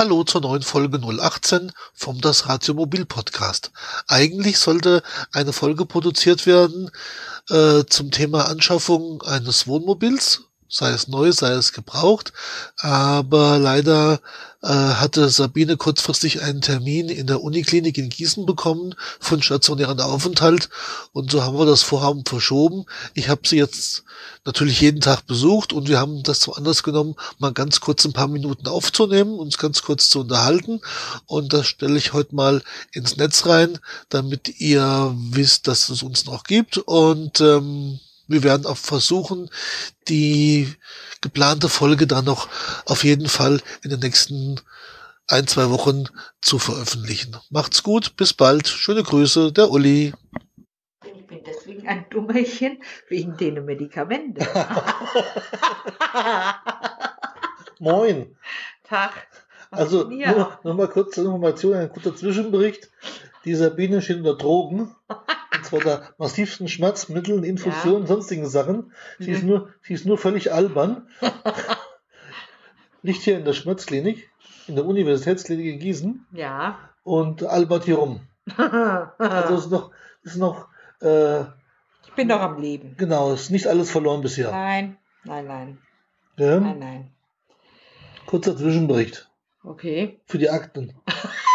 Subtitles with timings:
[0.00, 3.70] Hallo zur neuen Folge 018 vom Das Radio Mobil Podcast.
[4.08, 6.90] Eigentlich sollte eine Folge produziert werden
[7.50, 12.32] äh, zum Thema Anschaffung eines Wohnmobils, sei es neu, sei es gebraucht.
[12.78, 14.20] Aber leider
[14.68, 20.68] hatte Sabine kurzfristig einen Termin in der Uniklinik in Gießen bekommen von stationären Aufenthalt.
[21.12, 22.84] Und so haben wir das Vorhaben verschoben.
[23.14, 24.04] Ich habe sie jetzt
[24.44, 28.12] natürlich jeden Tag besucht und wir haben das zum Anlass genommen, mal ganz kurz ein
[28.12, 30.80] paar Minuten aufzunehmen, uns ganz kurz zu unterhalten.
[31.26, 36.26] Und das stelle ich heute mal ins Netz rein, damit ihr wisst, dass es uns
[36.26, 36.78] noch gibt.
[36.78, 39.50] Und ähm, wir werden auch versuchen,
[40.08, 40.72] die
[41.20, 42.48] geplante Folge dann noch
[42.86, 44.60] auf jeden Fall in den nächsten
[45.26, 46.04] ein, zwei Wochen
[46.40, 47.36] zu veröffentlichen.
[47.50, 48.68] Macht's gut, bis bald.
[48.68, 50.12] Schöne Grüße, der Uli.
[51.04, 54.46] Ich bin deswegen ein Dummerchen, wegen den Medikamente.
[57.78, 58.36] Moin.
[58.84, 59.26] Tag.
[59.70, 62.90] Was Also nur, nur mal kurz zur Information, ein kurzer Zwischenbericht.
[63.44, 64.94] Die Sabine steht unter Drogen.
[65.54, 68.92] Und zwar der massivsten Schmerzmitteln, Infusionen, sonstigen Sachen.
[69.18, 69.48] Sie, ist Mhm.
[69.48, 71.08] nur, sie ist nur völlig albern.
[73.02, 74.30] Liegt hier in der Schmerzklinik,
[74.66, 76.78] in der Universitätsklinik in Gießen Ja.
[77.02, 78.20] und albert hier rum.
[78.56, 79.90] Also es ist noch,
[80.22, 80.68] ist noch
[81.00, 82.94] äh, ich bin noch am Leben.
[82.98, 84.50] genau, ist nicht alles verloren bisher.
[84.50, 85.78] Nein, nein, nein,
[86.36, 86.60] Ja?
[86.60, 87.10] nein, nein.
[88.26, 89.28] Kurzer Zwischenbericht
[89.64, 90.20] Okay.
[90.26, 90.94] für die Akten.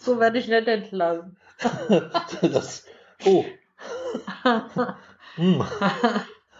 [0.00, 1.36] So werde ich nicht entlassen.
[2.40, 2.86] Das,
[3.26, 3.44] oh.
[5.34, 5.62] Hm.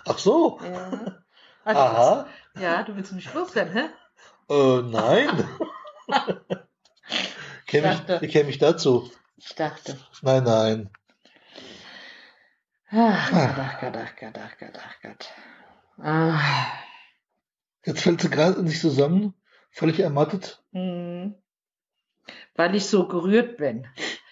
[0.06, 0.60] Ach so.
[0.62, 1.22] ja.
[1.64, 2.26] Also, Aha.
[2.58, 3.88] Ja, du willst mich loswerden, hä?
[4.52, 5.48] Äh, nein.
[7.66, 8.14] Käme Dachte.
[8.16, 9.10] ich, wie käme ich dazu?
[9.36, 9.98] Ich dachte.
[10.22, 10.90] Nein, nein.
[12.90, 15.28] Ach Gott, ach Gott, ach Gott, ach Gott, ach Gott.
[16.04, 16.40] Ah.
[17.84, 19.34] Jetzt fällt sie gerade in sich zusammen,
[19.70, 20.62] völlig ermattet.
[20.72, 21.34] Hm.
[22.56, 23.86] Weil ich so gerührt bin.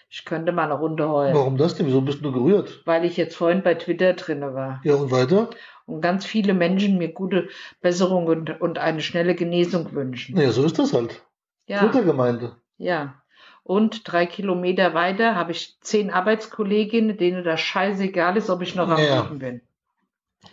[0.09, 1.35] Ich könnte mal eine Runde heulen.
[1.35, 1.85] Warum das denn?
[1.85, 2.81] Wieso bist du gerührt?
[2.85, 4.81] Weil ich jetzt vorhin bei Twitter drinne war.
[4.83, 5.49] Ja, und weiter?
[5.85, 7.47] Und ganz viele Menschen mir gute
[7.81, 10.35] Besserung und, und eine schnelle Genesung wünschen.
[10.35, 11.23] Naja, so ist das halt.
[11.67, 12.55] Ja, Twitter-Gemeinde.
[12.77, 13.15] ja.
[13.63, 18.89] Und drei Kilometer weiter habe ich zehn Arbeitskolleginnen, denen das scheißegal ist, ob ich noch
[18.89, 19.21] am Ja.
[19.21, 19.61] Leben bin.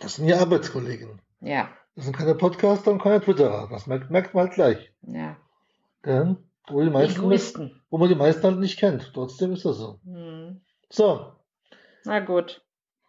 [0.01, 1.19] Das sind ja Arbeitskollegen.
[1.41, 3.69] Ja, Das sind keine Podcaster und keine Twitterer.
[3.71, 4.91] Das merkt, merkt man halt gleich.
[5.01, 5.35] ja.
[6.05, 6.35] Ja?
[6.69, 7.81] Wo, die meisten, Egoisten.
[7.89, 9.11] wo man die meisten halt nicht kennt.
[9.13, 9.99] Trotzdem ist das so.
[10.05, 10.61] Hm.
[10.89, 11.31] So,
[12.05, 12.61] Na gut.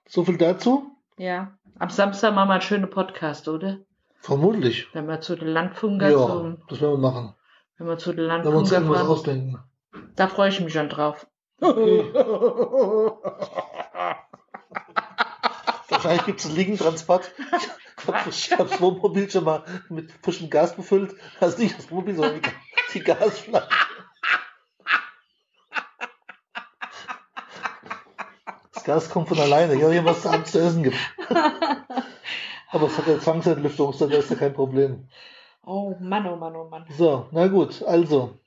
[0.06, 0.92] so viel dazu.
[1.16, 1.58] Ja.
[1.78, 3.78] Am Samstag machen wir einen schönen Podcast, oder?
[4.20, 4.88] Vermutlich.
[4.94, 7.34] Wenn wir zu den Landfunker, Ja, zum, das werden wir machen.
[7.78, 9.58] wenn wir zu den Da wir uns irgendwas fahren, ausdenken.
[10.16, 11.26] da freue ich mich schon drauf.
[15.88, 17.32] Wahrscheinlich gibt es einen Liegentransport.
[18.28, 21.14] Ich habe das Wohnmobil schon mal mit frischem Gas befüllt.
[21.40, 22.48] Also nicht das Wohnmobil, sondern die,
[22.94, 23.68] die Gasflasche.
[28.74, 30.96] Das Gas kommt von alleine, ja, hier was abends zu essen gibt.
[32.70, 35.08] Aber es hat ja Zwangsentlüftung, da ist ja kein Problem.
[35.64, 36.86] Oh Mann, oh Mann, oh Mann.
[36.96, 38.38] So, na gut, also,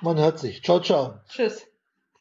[0.00, 0.62] man hört sich.
[0.62, 1.20] Ciao, ciao.
[1.28, 1.66] Tschüss.